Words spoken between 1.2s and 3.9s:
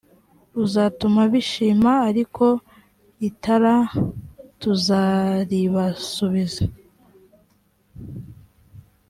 bishima ariko itara